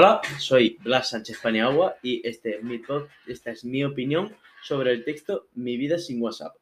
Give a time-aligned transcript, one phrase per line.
[0.00, 2.80] Hola, soy Blas Sánchez Paniagua y este es mi
[3.26, 4.32] esta es mi opinión
[4.62, 6.54] sobre el texto Mi vida sin WhatsApp.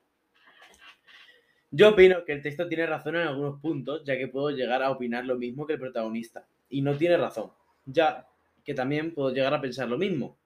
[1.70, 4.90] Yo opino que el texto tiene razón en algunos puntos, ya que puedo llegar a
[4.90, 6.48] opinar lo mismo que el protagonista.
[6.70, 7.50] Y no tiene razón,
[7.84, 8.26] ya
[8.64, 10.38] que también puedo llegar a pensar lo mismo,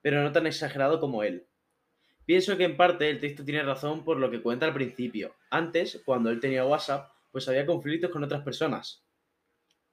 [0.00, 1.44] pero no tan exagerado como él.
[2.24, 5.34] Pienso que en parte el texto tiene razón por lo que cuenta al principio.
[5.50, 9.02] Antes, cuando él tenía WhatsApp, pues había conflictos con otras personas,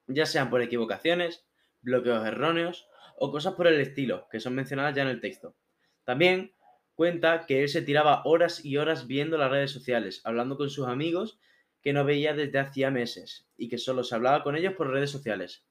[0.06, 1.44] ya sean por equivocaciones,
[1.86, 5.56] bloqueos erróneos o cosas por el estilo, que son mencionadas ya en el texto.
[6.04, 6.52] También
[6.96, 10.88] cuenta que él se tiraba horas y horas viendo las redes sociales, hablando con sus
[10.88, 11.40] amigos
[11.82, 15.12] que no veía desde hacía meses y que solo se hablaba con ellos por redes
[15.12, 15.66] sociales.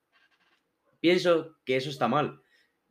[1.01, 2.41] Pienso que eso está mal.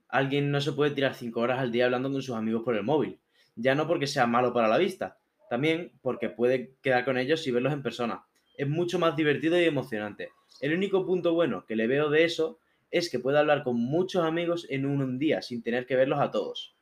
[0.10, 2.84] Alguien no se puede tirar cinco horas al día hablando con sus amigos por el
[2.84, 3.20] móvil,
[3.56, 5.18] ya no porque sea malo para la vista,
[5.50, 8.26] también porque puede quedar con ellos y verlos en persona.
[8.56, 10.30] Es mucho más divertido y emocionante.
[10.60, 12.60] El único punto bueno que le veo de eso
[12.94, 16.30] es que puede hablar con muchos amigos en un día sin tener que verlos a
[16.30, 16.76] todos.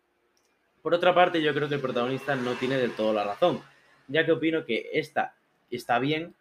[0.81, 3.61] Por otra parte, yo creo que el protagonista no tiene del todo la razón,
[4.09, 5.37] ya que opino que esta
[5.69, 6.35] está bien,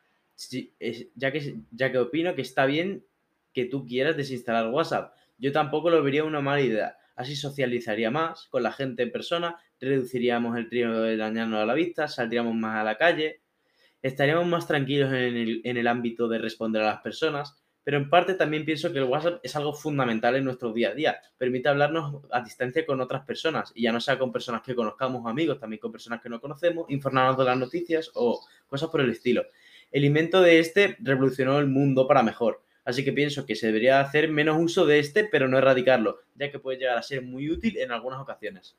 [1.14, 3.04] ya que, ya que opino que está bien
[3.54, 5.14] que tú quieras desinstalar WhatsApp.
[5.38, 6.96] Yo tampoco lo vería una mala idea.
[7.14, 11.74] Así socializaría más con la gente en persona, reduciríamos el riesgo de dañarnos a la
[11.74, 13.40] vista, saldríamos más a la calle,
[14.02, 18.10] estaríamos más tranquilos en el, en el ámbito de responder a las personas, pero en
[18.10, 21.20] parte también pienso que el WhatsApp es algo fundamental en nuestro día a día.
[21.38, 25.26] Permite hablarnos a distancia con otras personas, y ya no sea con personas que conozcamos,
[25.26, 29.10] amigos, también con personas que no conocemos, informarnos de las noticias o cosas por el
[29.10, 29.44] estilo.
[29.90, 34.00] El invento de este revolucionó el mundo para mejor, así que pienso que se debería
[34.00, 37.50] hacer menos uso de este, pero no erradicarlo, ya que puede llegar a ser muy
[37.50, 38.76] útil en algunas ocasiones.